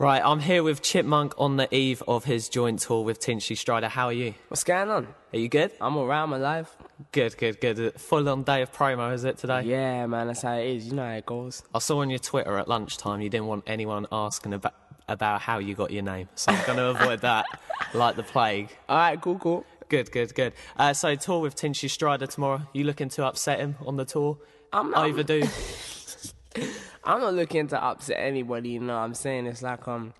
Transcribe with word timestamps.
Right, 0.00 0.22
I'm 0.24 0.40
here 0.40 0.62
with 0.62 0.80
Chipmunk 0.80 1.34
on 1.36 1.56
the 1.56 1.72
eve 1.74 2.02
of 2.08 2.24
his 2.24 2.48
joint 2.48 2.80
tour 2.80 3.04
with 3.04 3.20
Tinchy 3.20 3.54
Stryder. 3.54 3.88
How 3.88 4.06
are 4.06 4.14
you? 4.14 4.32
What's 4.48 4.64
going 4.64 4.88
on? 4.88 5.06
Are 5.34 5.38
you 5.38 5.50
good? 5.50 5.72
I'm 5.78 5.94
alright, 5.98 6.22
I'm 6.22 6.32
alive. 6.32 6.74
Good, 7.12 7.36
good, 7.38 7.60
good. 7.60 7.94
Full 8.00 8.28
on 8.28 8.42
day 8.42 8.62
of 8.62 8.72
promo, 8.72 9.12
is 9.12 9.24
it 9.24 9.38
today? 9.38 9.62
Yeah, 9.62 10.06
man, 10.06 10.26
that's 10.28 10.42
how 10.42 10.54
it 10.54 10.66
is. 10.66 10.86
You 10.86 10.94
know 10.94 11.04
how 11.06 11.14
it 11.14 11.26
goes. 11.26 11.62
I 11.74 11.78
saw 11.78 12.00
on 12.00 12.10
your 12.10 12.18
Twitter 12.18 12.58
at 12.58 12.68
lunchtime 12.68 13.20
you 13.20 13.30
didn't 13.30 13.46
want 13.46 13.64
anyone 13.66 14.06
asking 14.12 14.54
about, 14.54 14.74
about 15.08 15.40
how 15.40 15.58
you 15.58 15.74
got 15.74 15.90
your 15.90 16.02
name, 16.02 16.28
so 16.34 16.52
I'm 16.52 16.64
going 16.66 16.78
to 16.94 17.02
avoid 17.02 17.20
that 17.22 17.46
like 17.94 18.16
the 18.16 18.22
plague. 18.22 18.70
Alright, 18.88 19.20
cool, 19.20 19.38
cool. 19.38 19.64
Good, 19.88 20.12
good, 20.12 20.34
good. 20.34 20.52
Uh, 20.76 20.92
so, 20.92 21.14
tour 21.16 21.40
with 21.40 21.56
Tinchy 21.56 21.88
Stryder 21.88 22.28
tomorrow. 22.28 22.62
You 22.72 22.84
looking 22.84 23.08
to 23.10 23.26
upset 23.26 23.58
him 23.58 23.76
on 23.84 23.96
the 23.96 24.04
tour? 24.04 24.38
I'm 24.72 24.90
not- 24.90 25.06
Overdo? 25.08 25.42
I'm 27.04 27.20
not 27.20 27.34
looking 27.34 27.66
to 27.68 27.82
upset 27.82 28.18
anybody, 28.18 28.70
you 28.70 28.80
know 28.80 28.94
what 28.94 29.04
I'm 29.04 29.14
saying? 29.14 29.46
It's 29.46 29.62
like, 29.62 29.88
um, 29.88 30.12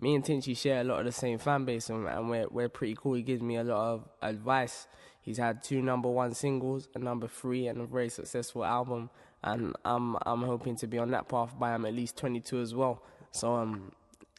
me 0.00 0.14
and 0.14 0.24
Tinchy 0.24 0.56
share 0.56 0.80
a 0.80 0.84
lot 0.84 1.00
of 1.00 1.06
the 1.06 1.12
same 1.12 1.38
fan 1.38 1.64
base 1.64 1.90
and, 1.90 2.06
and 2.06 2.30
we're, 2.30 2.46
we're 2.48 2.68
pretty 2.68 2.94
cool. 2.94 3.14
He 3.14 3.22
gives 3.22 3.42
me 3.42 3.56
a 3.56 3.64
lot 3.64 3.94
of 3.94 4.08
advice. 4.22 4.86
He's 5.22 5.38
had 5.38 5.62
two 5.62 5.82
number 5.82 6.08
one 6.08 6.34
singles, 6.34 6.88
a 6.94 6.98
number 6.98 7.28
three, 7.28 7.66
and 7.66 7.80
a 7.80 7.84
very 7.86 8.08
successful 8.08 8.64
album. 8.64 9.10
And 9.42 9.74
I'm, 9.84 10.16
I'm 10.26 10.42
hoping 10.42 10.76
to 10.76 10.86
be 10.86 10.98
on 10.98 11.10
that 11.12 11.28
path 11.28 11.58
by 11.58 11.72
I'm 11.72 11.84
at 11.86 11.94
least 11.94 12.16
22 12.16 12.60
as 12.60 12.74
well. 12.74 13.02
So, 13.30 13.54
um, 13.54 13.92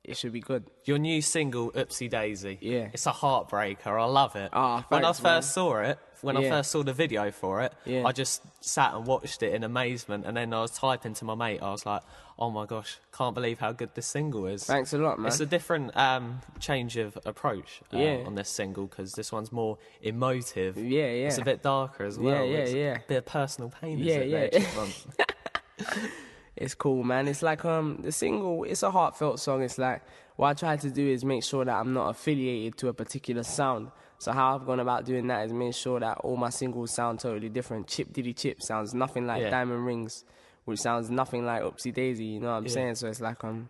it 0.04 0.17
should 0.17 0.34
be 0.34 0.39
good. 0.41 0.63
Your 0.86 0.98
new 0.98 1.22
single, 1.22 1.72
Oopsie 1.74 2.10
Daisy. 2.10 2.58
Yeah. 2.60 2.89
It's 2.91 3.06
a 3.06 3.12
heartbreaker. 3.12 4.02
I 4.02 4.06
love 4.06 4.36
it. 4.36 4.50
Ah, 4.52 4.84
when 4.89 5.06
I 5.06 5.10
first 5.10 5.24
man. 5.24 5.41
saw 5.44 5.78
it, 5.82 6.00
when 6.22 6.38
I 6.38 6.50
first 6.50 6.72
saw 6.72 6.82
the 6.82 6.94
video 6.94 7.30
for 7.32 7.62
it, 7.62 7.74
Yeah. 7.86 8.04
I 8.06 8.12
just 8.12 8.41
sat 8.63 8.96
and 8.96 9.06
watched 9.06 9.44
it 9.44 9.54
in 9.54 9.63
amazement. 9.63 10.26
And 10.26 10.36
then 10.36 10.54
I 10.56 10.62
was 10.62 10.72
typing 10.72 11.13
to 11.15 11.26
my 11.26 11.36
mate. 11.36 11.62
I 11.62 11.70
was 11.72 11.86
like, 11.86 12.02
oh 12.42 12.50
my 12.50 12.66
gosh, 12.66 12.98
can't 13.16 13.36
believe 13.36 13.60
how 13.60 13.72
good 13.72 13.92
this 13.94 14.08
single 14.08 14.48
is. 14.48 14.64
Thanks 14.66 14.94
a 14.94 14.98
lot, 14.98 15.20
man. 15.20 15.28
It's 15.28 15.40
a 15.40 15.46
different 15.46 15.96
um, 15.96 16.42
change 16.60 16.98
of 16.98 17.16
approach 17.24 17.82
uh, 17.94 17.98
Yeah. 17.98 18.24
on 18.26 18.34
this 18.34 18.50
single 18.50 18.88
because 18.88 19.14
this 19.14 19.32
one's 19.32 19.52
more 19.52 19.78
emotive. 20.02 20.76
Yeah, 20.76 21.02
yeah. 21.06 21.28
It's 21.28 21.38
a 21.38 21.44
bit 21.44 21.62
darker 21.62 22.04
as 22.04 22.18
well. 22.18 22.44
yeah, 22.44 22.58
It's 22.58 22.74
a 22.74 22.78
yeah. 22.78 22.98
bit 23.08 23.18
of 23.18 23.26
personal 23.26 23.70
pain. 23.70 24.00
is 24.00 24.06
Yeah, 24.08 24.24
yeah. 24.24 24.86
It's 26.58 26.76
cool, 26.76 27.04
man. 27.04 27.28
It's 27.28 27.42
like 27.42 27.64
um 27.66 28.00
the 28.02 28.12
single. 28.12 28.66
It's 28.66 28.84
a 28.84 28.92
heartfelt 28.92 29.40
song. 29.40 29.64
It's 29.64 29.78
like 29.78 30.02
what 30.36 30.50
I 30.50 30.54
try 30.54 30.76
to 30.78 30.90
do 30.92 31.08
is 31.08 31.24
make 31.24 31.44
sure 31.44 31.64
that 31.66 31.76
I'm 31.76 31.94
not 31.94 32.10
affiliated 32.10 32.78
to 32.80 32.90
a 32.90 32.94
particular 32.94 33.44
sound. 33.44 33.90
So 34.20 34.32
how 34.32 34.56
I've 34.56 34.66
gone 34.66 34.80
about 34.80 35.06
doing 35.06 35.28
that 35.28 35.46
is 35.46 35.54
make 35.54 35.74
sure 35.74 36.00
that 36.00 36.18
all 36.20 36.38
my 36.38 36.50
singles 36.50 36.92
sound 36.92 37.20
totally 37.20 37.50
different. 37.50 37.88
Chip 37.88 38.14
Diddy 38.14 38.34
Chip 38.34 38.62
sounds 38.62 38.94
nothing 38.94 39.26
like 39.26 39.42
Yeah. 39.42 39.50
Diamond 39.50 39.86
Rings, 39.86 40.24
which 40.65 40.80
sounds 40.80 41.10
nothing 41.10 41.45
like 41.45 41.62
Oopsie 41.63 41.93
Daisy. 41.93 42.26
You 42.26 42.39
know 42.41 42.47
what 42.52 42.58
I'm 42.58 42.65
Yeah. 42.65 42.74
saying? 42.74 42.95
So 42.95 43.08
it's 43.08 43.21
like 43.21 43.43
um, 43.43 43.69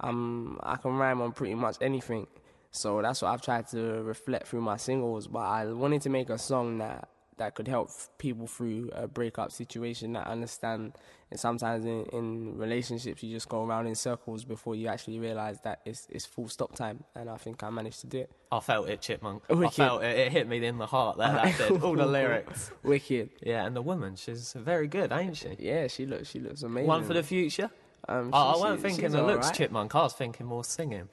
I'm 0.00 0.58
I 0.62 0.76
can 0.76 0.92
rhyme 0.96 1.20
on 1.20 1.32
pretty 1.32 1.54
much 1.54 1.76
anything. 1.80 2.26
So 2.70 3.02
that's 3.02 3.22
what 3.22 3.32
I've 3.32 3.42
tried 3.42 3.66
to 3.68 4.02
reflect 4.02 4.46
through 4.48 4.60
my 4.62 4.76
singles. 4.76 5.26
But 5.26 5.40
I 5.40 5.66
wanted 5.66 6.02
to 6.02 6.10
make 6.10 6.30
a 6.30 6.38
song 6.38 6.78
that 6.78 7.08
that 7.40 7.54
could 7.56 7.66
help 7.66 7.90
people 8.18 8.46
through 8.46 8.90
a 8.94 9.08
breakup 9.08 9.50
situation 9.50 10.12
that 10.12 10.26
understand. 10.28 10.92
And 11.32 11.38
sometimes 11.38 11.84
in, 11.84 12.04
in 12.12 12.58
relationships, 12.58 13.22
you 13.22 13.34
just 13.34 13.48
go 13.48 13.64
around 13.64 13.86
in 13.86 13.94
circles 13.94 14.44
before 14.44 14.74
you 14.74 14.88
actually 14.88 15.18
realize 15.18 15.60
that 15.62 15.80
it's 15.84 16.06
it's 16.10 16.26
full 16.26 16.48
stop 16.48 16.74
time. 16.74 17.04
And 17.14 17.28
I 17.30 17.36
think 17.36 17.62
I 17.62 17.70
managed 17.70 18.00
to 18.02 18.06
do 18.06 18.18
it. 18.18 18.30
I 18.52 18.60
felt 18.60 18.88
it, 18.88 19.00
Chipmunk. 19.00 19.42
I 19.50 19.68
felt 19.70 20.02
it. 20.02 20.18
It 20.18 20.32
hit 20.32 20.48
me 20.48 20.64
in 20.64 20.78
the 20.78 20.86
heart. 20.86 21.18
That, 21.18 21.32
that 21.56 21.68
did. 21.68 21.82
All 21.84 21.94
the 21.96 22.06
lyrics. 22.06 22.70
Wicked. 22.82 23.30
Yeah, 23.42 23.64
and 23.66 23.74
the 23.76 23.82
woman, 23.82 24.16
she's 24.16 24.52
very 24.54 24.86
good, 24.88 25.12
ain't 25.12 25.36
she? 25.36 25.56
Yeah, 25.58 25.86
she 25.88 26.04
looks 26.06 26.28
she 26.30 26.40
looks 26.40 26.62
amazing. 26.62 26.88
One 26.88 27.04
for 27.04 27.14
the 27.14 27.22
future. 27.22 27.70
Um, 28.08 28.30
Oh, 28.32 28.38
I 28.38 28.56
wasn't 28.56 28.80
she- 28.80 28.82
thinking 28.88 29.10
the 29.12 29.22
looks 29.22 29.46
alright. 29.46 29.54
chipmunk. 29.56 29.94
I 29.94 30.02
was 30.02 30.14
thinking 30.14 30.46
more 30.46 30.64
singing. 30.64 31.06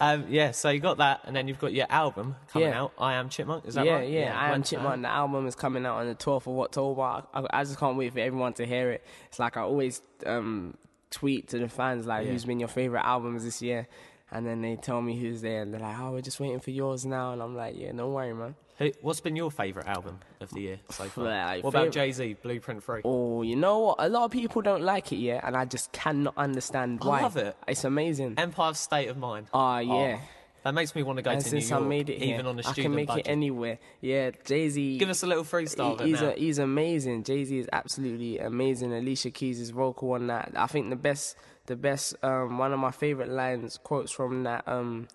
um, 0.00 0.26
yeah, 0.28 0.50
so 0.52 0.70
you 0.70 0.80
got 0.80 0.98
that, 0.98 1.20
and 1.24 1.34
then 1.34 1.48
you've 1.48 1.58
got 1.58 1.72
your 1.72 1.86
album 1.90 2.36
coming 2.52 2.68
Yeah. 2.68 2.82
out. 2.82 2.92
I 2.98 3.14
am 3.14 3.28
chipmunk. 3.28 3.66
Is 3.66 3.74
that 3.74 3.84
yeah, 3.86 3.94
right? 3.94 4.08
yeah, 4.08 4.20
yeah, 4.20 4.38
I 4.40 4.44
am 4.46 4.50
when's 4.52 4.70
Chipmunk. 4.70 5.02
The 5.02 5.08
album 5.08 5.46
is 5.46 5.54
coming 5.54 5.84
out 5.86 5.98
on 5.98 6.06
the 6.06 6.14
12th 6.14 6.46
of 6.46 6.58
October. 6.58 7.02
I, 7.02 7.46
I 7.50 7.64
just 7.64 7.78
can't 7.78 7.96
wait 7.96 8.12
for 8.12 8.20
everyone 8.20 8.52
to 8.54 8.66
hear 8.66 8.90
it. 8.90 9.04
It's 9.28 9.38
like 9.38 9.56
I 9.56 9.62
always 9.62 10.02
um, 10.26 10.76
tweet 11.10 11.48
to 11.48 11.58
the 11.58 11.68
fans, 11.68 12.06
like, 12.06 12.26
who's 12.26 12.44
been 12.44 12.60
your 12.60 12.68
favorite 12.68 13.04
albums 13.04 13.44
this 13.44 13.60
year? 13.62 13.86
And 14.30 14.46
then 14.46 14.60
they 14.60 14.76
tell 14.76 15.00
me 15.00 15.18
who's 15.18 15.40
there, 15.40 15.62
and 15.62 15.72
they're 15.72 15.80
like, 15.80 15.98
oh, 15.98 16.12
we're 16.12 16.20
just 16.20 16.38
waiting 16.38 16.60
for 16.60 16.70
yours 16.70 17.06
now. 17.06 17.32
And 17.32 17.42
I'm 17.42 17.56
like, 17.56 17.74
yeah, 17.78 17.92
don't 17.92 18.12
worry, 18.12 18.34
man. 18.34 18.54
Who, 18.78 18.92
what's 19.00 19.20
been 19.20 19.34
your 19.34 19.50
favourite 19.50 19.88
album 19.88 20.20
of 20.40 20.50
the 20.50 20.60
year 20.60 20.80
so 20.88 21.04
far? 21.04 21.24
Like, 21.24 21.64
what 21.64 21.70
about 21.70 21.90
Jay 21.90 22.12
Z, 22.12 22.36
Blueprint 22.42 22.84
3? 22.84 23.02
Oh, 23.04 23.42
you 23.42 23.56
know 23.56 23.80
what? 23.80 23.96
A 23.98 24.08
lot 24.08 24.24
of 24.24 24.30
people 24.30 24.62
don't 24.62 24.82
like 24.82 25.12
it 25.12 25.16
yet, 25.16 25.42
and 25.44 25.56
I 25.56 25.64
just 25.64 25.90
cannot 25.90 26.34
understand 26.36 27.02
why. 27.02 27.18
I 27.18 27.22
love 27.22 27.36
it. 27.36 27.56
It's 27.66 27.82
amazing. 27.82 28.34
Empire 28.38 28.74
State 28.74 29.08
of 29.08 29.16
Mind. 29.16 29.48
Ah, 29.52 29.80
yeah. 29.80 30.18
Oh, 30.20 30.28
that 30.62 30.74
makes 30.74 30.94
me 30.94 31.02
want 31.02 31.16
to 31.16 31.22
go 31.22 31.30
and 31.30 31.44
to 31.44 31.54
New 31.54 31.60
York, 31.60 31.82
I 31.82 31.84
made 31.84 32.08
it 32.08 32.22
even 32.22 32.46
on 32.46 32.58
a 32.58 32.62
student 32.62 32.78
I 32.78 32.82
can 32.82 32.94
make 32.94 33.08
budget. 33.08 33.26
it 33.26 33.30
anywhere. 33.30 33.78
Yeah, 34.00 34.30
Jay 34.44 34.68
Z. 34.68 34.98
Give 34.98 35.08
us 35.08 35.24
a 35.24 35.26
little 35.26 35.44
freestyle 35.44 36.00
it 36.00 36.06
he's. 36.06 36.20
A, 36.20 36.32
he's 36.32 36.58
amazing. 36.58 37.24
Jay 37.24 37.44
Z 37.44 37.58
is 37.58 37.68
absolutely 37.72 38.38
amazing. 38.38 38.92
Alicia 38.92 39.30
Keys 39.30 39.60
is 39.60 39.70
vocal 39.70 40.12
on 40.12 40.28
that. 40.28 40.52
I 40.54 40.68
think 40.68 40.90
the 40.90 40.96
best, 40.96 41.36
the 41.66 41.74
best, 41.74 42.14
um, 42.22 42.58
one 42.58 42.72
of 42.72 42.78
my 42.78 42.90
favorite 42.92 43.28
lines, 43.28 43.78
quotes 43.82 44.12
from 44.12 44.44
that 44.44 44.66
um, 44.68 45.08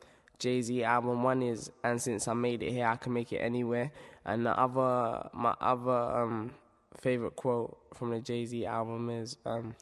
Jay 0.44 0.62
Z 0.62 0.84
album. 0.84 1.24
One 1.24 1.42
is, 1.42 1.72
"And 1.86 2.02
since 2.02 2.28
I 2.28 2.34
made 2.34 2.62
it 2.62 2.72
here, 2.72 2.86
I 2.86 2.98
can 2.98 3.14
make 3.14 3.32
it 3.32 3.38
anywhere." 3.38 3.92
And 4.26 4.46
the 4.46 4.52
other, 4.52 5.30
my 5.34 5.56
other 5.62 5.92
um, 5.92 6.52
favorite 7.00 7.38
quote 7.38 7.78
from 7.94 8.12
the 8.12 8.20
Jay 8.20 8.46
Z 8.46 8.66
album 8.66 9.10
is, 9.10 9.38
um, 9.46 9.76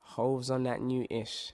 "Hov's 0.00 0.48
on 0.48 0.62
that 0.62 0.80
new 0.80 1.06
ish." 1.10 1.52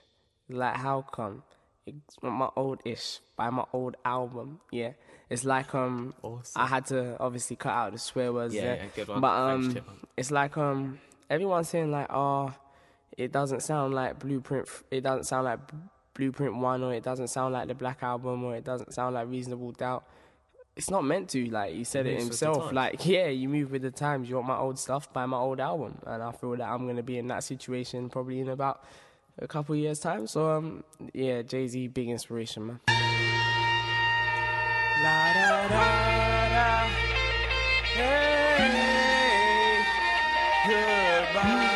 Like, 0.49 0.75
how 0.75 1.01
come? 1.01 1.41
It's 1.87 2.17
my 2.21 2.49
old 2.55 2.79
ish 2.85 3.21
by 3.35 3.49
my 3.49 3.65
old 3.73 3.95
album. 4.05 4.59
Yeah, 4.71 4.91
it's 5.31 5.43
like 5.43 5.73
um, 5.73 6.13
Awesome. 6.21 6.61
I 6.61 6.67
had 6.67 6.85
to 6.87 7.17
obviously 7.19 7.55
cut 7.55 7.73
out 7.73 7.93
the 7.93 7.97
swear 7.97 8.31
words 8.31 8.53
Yeah, 8.53 8.75
yeah, 8.75 8.83
good 8.95 9.07
one. 9.07 9.21
But 9.21 9.33
um, 9.35 9.77
it's 10.15 10.29
like 10.29 10.57
um, 10.57 10.99
everyone's 11.27 11.69
saying 11.69 11.89
like, 11.89 12.07
oh, 12.11 12.53
it 13.17 13.31
doesn't 13.31 13.61
sound 13.61 13.95
like 13.95 14.19
Blueprint. 14.19 14.69
It 14.91 15.01
doesn't 15.01 15.23
sound 15.23 15.45
like 15.45 15.59
Blueprint 16.17 16.55
One, 16.55 16.83
or 16.83 16.93
it 16.93 17.03
doesn't 17.03 17.27
sound 17.27 17.53
like 17.53 17.67
the 17.67 17.75
Black 17.75 18.01
Album, 18.01 18.43
or 18.43 18.55
it 18.55 18.63
doesn't 18.63 18.93
sound 18.93 19.15
like 19.15 19.29
Reasonable 19.29 19.71
Doubt. 19.71 20.03
It's 20.75 20.89
not 20.89 21.03
meant 21.03 21.29
to. 21.29 21.45
Like 21.49 21.73
he 21.73 21.83
said 21.83 22.05
it 22.07 22.15
moves 22.19 22.29
with 22.29 22.39
the 22.39 22.47
himself. 22.47 22.73
Like 22.73 23.05
yeah, 23.05 23.27
you 23.27 23.47
move 23.47 23.71
with 23.71 23.83
the 23.83 23.91
times. 23.91 24.29
You 24.29 24.35
want 24.35 24.47
my 24.47 24.57
old 24.57 24.77
stuff, 24.77 25.13
buy 25.13 25.25
my 25.25 25.37
old 25.37 25.59
album, 25.59 25.97
and 26.05 26.21
I 26.21 26.31
feel 26.31 26.55
that 26.57 26.67
I'm 26.67 26.87
gonna 26.87 27.03
be 27.03 27.17
in 27.17 27.27
that 27.27 27.43
situation 27.43 28.09
probably 28.09 28.39
in 28.39 28.49
about 28.49 28.83
a 29.39 29.47
couple 29.47 29.75
years 29.75 29.99
time. 29.99 30.27
So 30.27 30.49
um, 30.49 30.83
yeah, 31.13 31.43
Jay 31.43 31.67
Z, 31.67 31.87
big 31.89 32.09
inspiration, 32.09 32.67
man. 32.67 32.79
La 35.03 35.33
da 35.33 35.67
da 35.67 36.49
da. 36.49 36.87
Hey, 40.67 41.23
goodbye. 41.33 41.66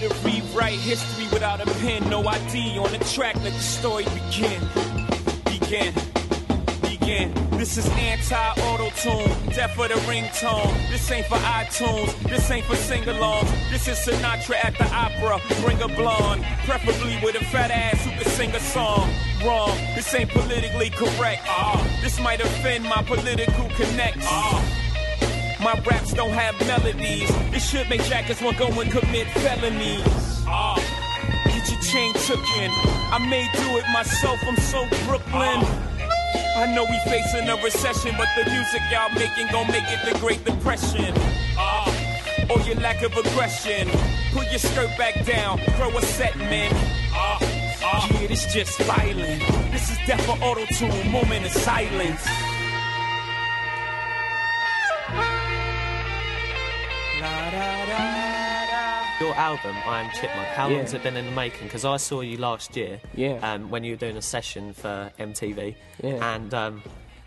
Rapper 0.00 0.14
to 0.14 0.24
rewrite 0.24 0.78
history 0.78 1.26
without 1.32 1.60
a 1.60 1.66
pen. 1.80 2.08
No 2.08 2.26
ID 2.26 2.78
on 2.78 2.90
the 2.90 2.98
track. 2.98 3.36
Let 3.36 3.52
the 3.52 3.58
story 3.58 4.04
begin. 4.04 4.60
Begin. 5.44 5.94
Begin. 6.82 7.32
This 7.58 7.76
is 7.76 7.88
anti-auto 7.88 8.90
tune. 8.90 9.52
Death 9.54 9.72
for 9.74 9.88
the 9.88 9.94
ringtone. 10.06 10.72
This 10.90 11.10
ain't 11.10 11.26
for 11.26 11.36
iTunes. 11.36 12.12
This 12.28 12.50
ain't 12.50 12.66
for 12.66 12.76
sing-alongs. 12.76 13.70
This 13.70 13.88
is 13.88 13.98
Sinatra 13.98 14.56
at 14.64 14.76
the 14.78 14.86
opera. 14.94 15.40
Bring 15.62 15.80
a 15.82 15.88
blonde. 15.88 16.44
Preferably 16.64 17.18
with 17.22 17.34
a 17.34 17.44
fat 17.46 17.70
ass 17.70 18.04
who 18.04 18.10
can 18.10 18.24
sing 18.24 18.50
a 18.54 18.60
song. 18.60 19.10
Wrong. 19.44 19.76
This 19.94 20.14
ain't 20.14 20.30
politically 20.30 20.90
correct. 20.90 21.42
Ah. 21.46 21.84
This 22.02 22.20
might 22.20 22.40
offend 22.40 22.84
my 22.84 23.02
political 23.02 23.68
connects. 23.70 24.26
Ah. 24.28 24.67
My 25.60 25.74
raps 25.90 26.12
don't 26.12 26.30
have 26.30 26.54
melodies. 26.68 27.30
It 27.52 27.60
should 27.60 27.88
make 27.90 28.02
jackets 28.04 28.40
want 28.40 28.58
go 28.58 28.68
and 28.80 28.90
commit 28.92 29.26
felonies. 29.42 30.06
Ah, 30.46 30.78
get 31.46 31.68
your 31.68 31.80
chain 31.80 32.14
tooken. 32.14 32.70
I 33.10 33.18
may 33.28 33.42
do 33.58 33.76
it 33.76 33.84
myself. 33.92 34.38
I'm 34.46 34.56
so 34.56 34.86
Brooklyn. 35.04 35.66
I 36.56 36.72
know 36.74 36.84
we 36.84 36.98
facing 37.10 37.48
a 37.48 37.56
recession, 37.56 38.14
but 38.16 38.28
the 38.36 38.48
music 38.50 38.82
y'all 38.92 39.12
making 39.14 39.48
gon' 39.50 39.66
make 39.66 39.82
it 39.88 39.98
the 40.12 40.16
Great 40.20 40.44
Depression. 40.44 41.12
Ah, 41.58 41.90
or 42.50 42.60
your 42.60 42.76
lack 42.76 43.02
of 43.02 43.16
aggression. 43.16 43.88
Pull 44.32 44.44
your 44.44 44.60
skirt 44.60 44.96
back 44.96 45.24
down, 45.26 45.58
throw 45.76 45.90
a 45.96 46.02
set, 46.02 46.36
man. 46.38 46.70
Ah, 47.12 47.38
ah, 47.82 48.08
yeah, 48.20 48.28
this 48.28 48.52
just 48.54 48.78
violent. 48.82 49.42
This 49.72 49.90
is 49.90 49.98
death 50.06 50.24
for 50.24 50.38
auto 50.40 50.64
tune, 50.66 51.10
moment 51.10 51.46
of 51.46 51.52
silence. 51.52 52.24
Your 59.20 59.34
album, 59.34 59.74
I 59.84 60.02
Am 60.02 60.10
Chipmunk, 60.12 60.46
how 60.48 60.68
Yeah. 60.68 60.76
long's 60.76 60.94
it 60.94 61.02
been 61.02 61.16
in 61.16 61.26
the 61.26 61.32
making? 61.32 61.66
Because 61.66 61.84
I 61.84 61.96
saw 61.96 62.20
you 62.20 62.36
last 62.36 62.76
year 62.76 63.00
Yeah. 63.16 63.38
um, 63.42 63.68
when 63.68 63.82
you 63.82 63.92
were 63.94 63.96
doing 63.96 64.16
a 64.16 64.22
session 64.22 64.72
for 64.72 65.10
MTV. 65.18 65.74
Yeah. 66.00 66.34
And 66.36 66.54
um, 66.54 66.82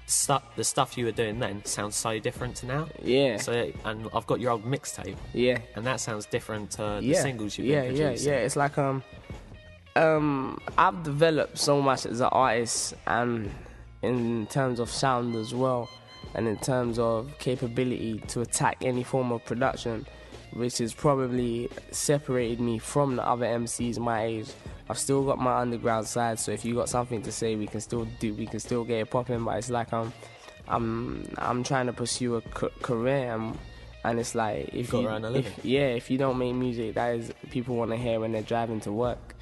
stuff 0.06 0.44
the 0.56 0.64
stuff 0.64 0.98
you 0.98 1.04
were 1.06 1.12
doing 1.12 1.40
then 1.40 1.64
sounds 1.66 1.98
so 1.98 2.18
different 2.18 2.56
to 2.58 2.66
now. 2.66 2.88
Yeah. 3.02 3.38
So 3.38 3.72
and 3.84 4.08
I've 4.14 4.26
got 4.26 4.40
your 4.40 4.52
old 4.52 4.64
mixtape, 4.66 5.18
yeah. 5.34 5.58
and 5.76 5.86
that 5.86 6.00
sounds 6.00 6.26
different 6.26 6.72
to 6.72 6.82
the 7.02 7.02
yeah. 7.02 7.22
singles 7.22 7.58
you've 7.58 7.68
yeah, 7.68 7.82
been 7.82 7.96
yeah, 7.98 8.06
producing. 8.08 8.32
yeah. 8.34 8.40
It's 8.40 8.56
like 8.56 8.78
um, 8.78 9.04
um, 9.98 10.60
I've 10.78 11.04
developed 11.04 11.58
so 11.58 11.82
much 11.82 12.06
as 12.06 12.22
an 12.22 12.30
artist, 12.32 12.94
and 13.06 13.52
in 14.02 14.48
terms 14.48 14.80
of 14.80 14.90
sound 14.90 15.36
as 15.36 15.54
well, 15.54 15.90
and 16.36 16.48
in 16.48 16.56
terms 16.58 17.00
of 17.00 17.38
capability 17.40 18.20
to 18.30 18.40
attack 18.42 18.78
any 18.82 19.04
form 19.04 19.34
of 19.34 19.44
production, 19.44 20.06
which 20.54 20.80
has 20.80 20.94
probably 20.94 21.70
separated 21.92 22.60
me 22.60 22.78
from 22.80 23.16
the 23.16 23.28
other 23.28 23.46
MCs 23.46 23.98
my 24.00 24.24
age. 24.24 24.48
I've 24.90 24.98
still 25.00 25.24
got 25.24 25.40
my 25.40 25.58
underground 25.60 26.08
side, 26.08 26.40
so 26.40 26.52
if 26.52 26.66
you 26.66 26.76
got 26.76 26.90
something 26.90 27.22
to 27.24 27.32
say, 27.32 27.56
we 27.56 27.68
can 27.68 27.80
still 27.82 28.06
do, 28.20 28.34
we 28.34 28.46
can 28.46 28.60
still 28.60 28.84
get 28.84 29.00
it 29.00 29.10
popping. 29.10 29.44
But 29.46 29.58
it's 29.58 29.70
like 29.70 29.94
I'm, 29.94 30.12
I'm 30.68 31.26
I'm 31.38 31.64
trying 31.64 31.86
to 31.88 31.94
pursue 31.94 32.36
a 32.36 32.42
ca- 32.42 32.70
career, 32.82 33.34
and, 33.34 33.58
and 34.04 34.20
it's 34.20 34.36
like 34.36 34.70
if 34.74 34.92
gotta 34.92 35.04
you, 35.04 35.10
if- 35.40 35.66
yeah, 35.66 35.88
if 35.88 36.12
you 36.12 36.18
don't 36.18 36.38
make 36.38 36.56
music 36.56 36.96
that 36.96 37.16
is 37.16 37.32
people 37.52 37.76
want 37.78 37.92
to 37.92 37.98
hear 37.98 38.20
when 38.20 38.32
they're 38.34 38.42
driving 38.42 38.82
to 38.82 38.92
work, 38.92 39.36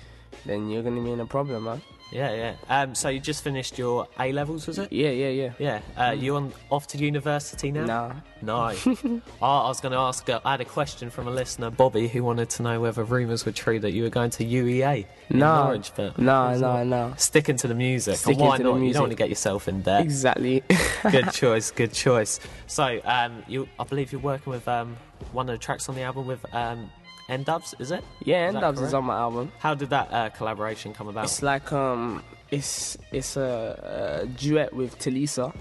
then 0.45 0.69
you're 0.69 0.83
gonna 0.83 1.01
be 1.01 1.11
in 1.11 1.19
a 1.19 1.25
problem, 1.25 1.63
man. 1.63 1.81
Yeah, 2.11 2.33
yeah. 2.33 2.55
Um, 2.69 2.95
so 2.95 3.09
you 3.09 3.19
just 3.19 3.43
finished 3.43 3.77
your 3.77 4.07
A 4.19 4.31
levels, 4.31 4.65
was 4.67 4.79
it? 4.79 4.91
Yeah, 4.91 5.09
yeah, 5.11 5.29
yeah. 5.29 5.53
Yeah. 5.59 5.81
Uh, 6.07 6.11
you 6.11 6.35
on 6.35 6.51
off 6.71 6.87
to 6.87 6.97
university 6.97 7.71
now? 7.71 7.85
Nah. 7.85 8.13
No. 8.41 8.73
oh, 8.95 9.21
I 9.41 9.67
was 9.67 9.81
going 9.81 9.91
to 9.91 9.97
ask. 9.97 10.27
Uh, 10.29 10.39
I 10.45 10.51
had 10.51 10.61
a 10.61 10.65
question 10.65 11.09
from 11.09 11.27
a 11.27 11.31
listener, 11.31 11.69
Bobby, 11.69 12.07
who 12.07 12.23
wanted 12.23 12.49
to 12.51 12.63
know 12.63 12.79
whether 12.79 13.03
rumours 13.03 13.45
were 13.45 13.51
true 13.51 13.79
that 13.79 13.91
you 13.91 14.03
were 14.03 14.09
going 14.09 14.29
to 14.31 14.45
UEA 14.45 15.05
in 15.29 15.39
No. 15.39 15.63
Norwich, 15.65 15.91
but 15.95 16.17
No, 16.17 16.57
no, 16.57 16.83
no. 16.83 17.13
sticking 17.17 17.57
to 17.57 17.67
the 17.67 17.75
music. 17.75 18.15
Sticking 18.17 18.39
and 18.41 18.49
why 18.49 18.57
to 18.57 18.63
the 18.63 18.69
not? 18.69 18.75
You 18.75 18.81
music. 18.81 18.93
don't 18.95 19.03
want 19.03 19.11
to 19.11 19.17
get 19.17 19.29
yourself 19.29 19.67
in 19.67 19.81
debt. 19.81 20.01
Exactly. 20.01 20.63
good 21.11 21.31
choice. 21.33 21.69
Good 21.71 21.93
choice. 21.93 22.39
So, 22.67 23.01
um, 23.05 23.43
you, 23.47 23.67
I 23.77 23.83
believe 23.83 24.11
you're 24.11 24.21
working 24.21 24.51
with 24.51 24.67
um, 24.67 24.95
one 25.33 25.49
of 25.49 25.53
the 25.53 25.59
tracks 25.63 25.89
on 25.89 25.95
the 25.95 26.01
album 26.03 26.27
with 26.27 26.43
um, 26.55 26.89
N-Dubz, 27.29 27.79
is 27.79 27.91
it? 27.91 28.03
yeah, 28.21 28.47
Is 28.47 28.55
that 28.55 28.63
Dubz 28.63 28.81
is 28.81 28.93
on 28.93 29.05
my 29.05 29.15
album. 29.17 29.51
How 29.59 29.75
did 29.75 29.91
that 29.91 30.11
uh, 30.11 30.29
collaboration 30.31 30.93
come 30.93 31.07
about? 31.07 31.25
It's 31.25 31.43
like 31.43 31.71
um, 31.71 32.23
it's 32.49 32.97
it's 33.11 33.37
a, 33.37 34.21
a 34.23 34.25
duet 34.25 34.73
with 34.73 34.97
Tulisa. 34.97 35.53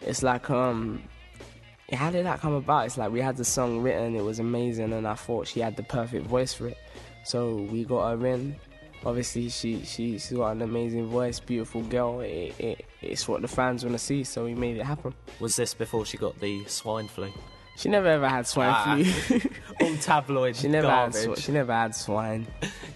It's 0.00 0.24
like 0.24 0.50
um, 0.50 1.02
how 1.92 2.10
did 2.10 2.26
that 2.26 2.40
come 2.40 2.54
about? 2.54 2.86
It's 2.86 2.98
like 2.98 3.12
we 3.12 3.20
had 3.20 3.36
the 3.36 3.44
song 3.44 3.80
written, 3.82 4.16
it 4.16 4.24
was 4.24 4.40
amazing, 4.40 4.92
and 4.92 5.06
I 5.06 5.14
thought 5.14 5.46
she 5.46 5.60
had 5.60 5.76
the 5.76 5.84
perfect 5.84 6.26
voice 6.26 6.52
for 6.52 6.66
it. 6.66 6.78
So 7.24 7.54
we 7.70 7.84
got 7.84 8.18
her 8.18 8.26
in. 8.26 8.56
Obviously, 9.04 9.48
she 9.48 9.84
she 9.84 10.18
she's 10.18 10.32
got 10.36 10.50
an 10.50 10.62
amazing 10.62 11.06
voice, 11.06 11.38
beautiful 11.38 11.82
girl. 11.82 12.20
It, 12.20 12.54
it, 12.58 12.84
it's 13.00 13.28
what 13.28 13.42
the 13.42 13.48
fans 13.48 13.84
want 13.84 13.94
to 13.94 14.04
see, 14.04 14.24
so 14.24 14.44
we 14.44 14.54
made 14.54 14.76
it 14.76 14.84
happen. 14.84 15.14
Was 15.38 15.54
this 15.54 15.72
before 15.72 16.04
she 16.04 16.16
got 16.16 16.40
the 16.40 16.64
swine 16.64 17.06
flu? 17.06 17.30
She 17.76 17.88
never 17.88 18.08
ever 18.08 18.28
had 18.28 18.46
swine 18.46 18.70
Ah. 18.72 18.96
flu. 19.04 19.40
All 19.82 19.96
tabloid 19.98 20.56
she 20.56 20.68
never 20.68 20.88
had 20.88 21.12
garbage. 21.12 21.38
sw- 21.38 21.42
she 21.44 21.52
never 21.52 21.72
had 21.72 21.94
swine. 21.94 22.46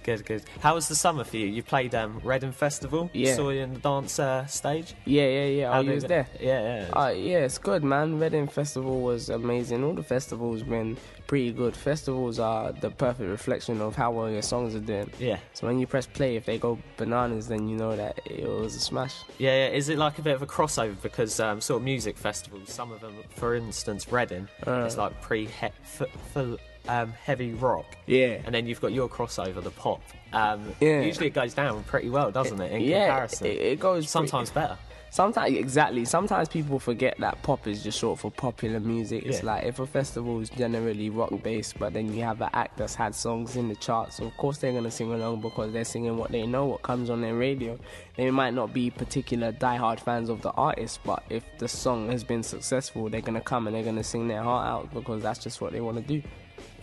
Good, 0.03 0.25
good. 0.25 0.43
How 0.61 0.75
was 0.75 0.89
the 0.89 0.95
summer 0.95 1.25
for 1.25 1.37
you? 1.37 1.47
You 1.47 1.63
played 1.63 1.95
um, 1.95 2.21
Reading 2.25 2.53
Festival. 2.53 3.11
Yeah. 3.13 3.35
Saw 3.37 3.51
you 3.51 3.61
in 3.61 3.75
the 3.75 3.81
dance 3.81 4.19
uh, 4.19 4.47
stage. 4.47 4.95
Yeah, 5.05 5.27
yeah, 5.27 5.45
yeah. 5.45 5.73
How 5.73 5.79
Oh, 5.79 5.83
you 5.83 5.93
was 5.93 6.05
it- 6.05 6.09
there. 6.09 6.27
Yeah, 6.41 6.87
yeah. 6.87 7.01
Uh, 7.03 7.09
yeah, 7.11 7.39
it's 7.41 7.59
good, 7.59 7.85
man. 7.85 8.19
Reading 8.19 8.49
Festival 8.49 9.03
was 9.03 9.29
amazing. 9.29 9.85
All 9.85 9.93
the 9.95 10.03
festivals 10.03 10.63
been 10.63 10.97
pretty 11.31 11.53
good. 11.53 11.77
Festivals 11.77 12.41
are 12.41 12.73
the 12.73 12.91
perfect 12.91 13.31
reflection 13.31 13.81
of 13.81 13.95
how 13.95 14.11
well 14.11 14.29
your 14.29 14.43
songs 14.43 14.75
are 14.75 14.81
doing. 14.81 15.09
yeah, 15.21 15.39
So 15.53 15.69
when 15.69 15.79
you 15.79 15.87
press 15.87 16.05
play, 16.05 16.35
if 16.35 16.45
they 16.45 16.59
go 16.59 16.77
bananas, 16.97 17.47
then 17.47 17.69
you 17.69 17.77
know 17.77 17.95
that 17.95 18.19
it 18.27 18.49
was 18.49 18.75
a 18.75 18.81
smash. 18.81 19.15
yeah, 19.39 19.67
yeah. 19.69 19.69
Is 19.69 19.89
it 19.89 19.97
like 19.97 20.19
a 20.19 20.23
bit 20.23 20.35
of 20.35 20.43
a 20.43 20.47
crossover 20.47 21.01
because 21.01 21.39
um, 21.39 21.61
sort 21.61 21.79
of 21.81 21.85
music 21.85 22.19
festivals? 22.19 22.69
Some 22.73 22.91
of 22.91 23.01
them, 23.01 23.15
for 23.37 23.55
instance, 23.55 24.11
Reading, 24.11 24.49
Uh. 24.67 24.83
it's 24.87 24.97
like 24.97 25.21
pre 25.23 25.47
he- 25.47 26.57
um, 26.89 27.13
heavy 27.13 27.53
rock, 27.53 27.87
Yeah. 28.07 28.41
and 28.45 28.53
then 28.53 28.67
you've 28.67 28.81
got 28.81 28.93
your 28.93 29.09
crossover, 29.09 29.63
the 29.63 29.71
pop. 29.71 30.03
Um, 30.33 30.73
Yeah. 30.81 31.03
Usually 31.03 31.29
it 31.29 31.35
goes 31.35 31.55
down 31.55 31.85
pretty 31.85 32.09
well, 32.11 32.33
doesn't 32.33 32.61
it? 32.61 32.73
In 32.73 32.81
yeah, 32.81 33.07
comparison, 33.07 33.47
it, 33.47 33.51
it 33.73 33.79
goes 33.79 33.95
pretty- 34.07 34.07
sometimes 34.09 34.51
better. 34.51 34.77
Sometimes 35.13 35.57
exactly. 35.57 36.05
Sometimes 36.05 36.49
people 36.49 36.79
forget 36.79 37.17
that 37.19 37.43
pop 37.43 37.67
is 37.67 37.83
just 37.83 37.99
short 37.99 38.21
for 38.21 38.31
popular 38.31 38.79
music. 38.79 39.25
It's 39.27 39.39
Yeah. 39.43 39.47
like 39.55 39.65
if 39.65 39.81
a 39.81 39.87
festival 39.87 40.39
is 40.41 40.49
generally 40.51 41.11
rock 41.11 41.33
based, 41.43 41.79
but 41.81 41.93
then 41.93 42.15
you 42.15 42.23
have 42.23 42.41
an 42.41 42.51
act 42.53 42.77
that's 42.77 42.95
had 42.95 43.15
songs 43.17 43.57
in 43.57 43.69
the 43.69 43.75
charts. 43.75 44.17
So 44.17 44.27
of 44.27 44.37
course 44.37 44.59
they're 44.59 44.73
gonna 44.73 44.91
sing 44.91 45.13
along 45.13 45.41
because 45.41 45.73
they're 45.73 45.85
singing 45.85 46.17
what 46.17 46.31
they 46.31 46.47
know, 46.47 46.67
what 46.67 46.83
comes 46.83 47.11
on 47.11 47.23
their 47.23 47.35
radio. 47.35 47.77
They 48.17 48.31
might 48.31 48.55
not 48.55 48.73
be 48.73 48.89
particular 48.91 49.51
diehard 49.53 49.99
fans 49.99 50.29
of 50.29 50.43
the 50.43 50.53
artist, 50.53 51.01
but 51.05 51.25
if 51.29 51.43
the 51.59 51.67
song 51.67 52.09
has 52.13 52.23
been 52.23 52.45
successful, 52.45 53.09
they're 53.09 53.21
gonna 53.21 53.41
come 53.41 53.67
and 53.67 53.75
they're 53.75 53.83
gonna 53.83 54.05
sing 54.05 54.29
their 54.29 54.45
heart 54.45 54.69
out 54.69 54.95
because 54.95 55.23
that's 55.23 55.41
just 55.41 55.61
what 55.61 55.73
they 55.73 55.81
want 55.81 55.97
to 55.97 56.03
do. 56.05 56.23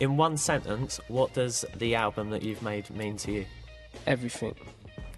In 0.00 0.18
one 0.18 0.36
sentence, 0.36 1.00
what 1.08 1.32
does 1.32 1.64
the 1.76 1.94
album 1.94 2.28
that 2.30 2.42
you've 2.42 2.62
made 2.62 2.90
mean 2.90 3.16
to 3.18 3.32
you? 3.32 3.46
Everything. 4.06 4.54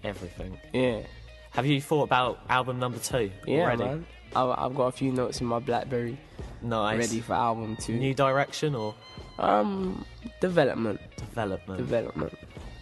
Everything. 0.03 0.57
Yeah. 0.71 1.01
Have 1.51 1.65
you 1.65 1.81
thought 1.81 2.03
about 2.03 2.39
album 2.49 2.79
number 2.79 2.99
two 2.99 3.31
Yeah, 3.45 3.63
already? 3.63 3.83
man. 3.83 4.05
I, 4.35 4.65
I've 4.65 4.75
got 4.75 4.85
a 4.87 4.91
few 4.91 5.11
notes 5.11 5.41
in 5.41 5.47
my 5.47 5.59
BlackBerry 5.59 6.17
Nice. 6.61 6.97
ready 6.97 7.19
for 7.21 7.33
album 7.33 7.75
two. 7.75 7.93
New 7.97 8.13
direction 8.13 8.75
or 8.75 8.95
Um, 9.39 10.05
development, 10.39 10.99
development? 11.17 11.77
development. 11.77 12.33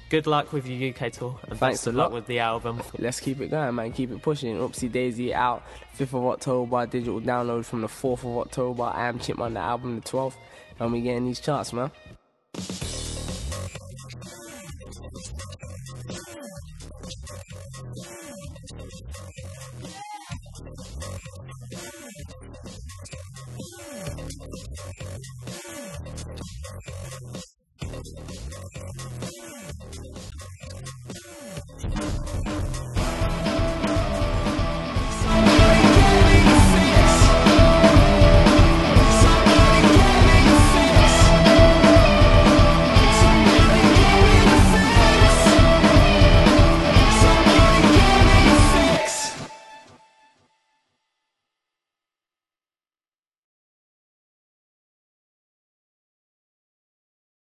Good 0.09 0.25
luck 0.27 0.51
with 0.53 0.67
your 0.67 0.89
UK 0.89 1.11
tour 1.11 1.39
and 1.47 1.59
Thanks 1.59 1.85
a 1.85 1.91
lot. 1.91 2.11
with 2.11 2.25
the 2.25 2.39
album. 2.39 2.81
Let's 2.97 3.19
keep 3.19 3.39
it 3.41 3.49
going, 3.51 3.75
man. 3.75 3.91
Keep 3.91 4.11
it 4.11 4.21
pushing. 4.23 4.57
Oopsie 4.57 4.91
Daisy 4.91 5.33
out 5.33 5.63
5th 5.97 6.15
of 6.15 6.25
October. 6.25 6.85
Digital 6.87 7.21
download 7.21 7.63
from 7.65 7.81
the 7.81 7.87
4th 7.87 8.19
of 8.23 8.37
October. 8.37 8.83
I 8.83 9.07
am 9.07 9.19
Chipmunk, 9.19 9.53
the 9.53 9.59
album 9.59 9.95
the 9.95 10.01
12th. 10.01 10.33
And 10.79 10.91
we 10.91 11.01
getting 11.01 11.25
these 11.25 11.39
charts, 11.39 11.73
man. 11.73 11.91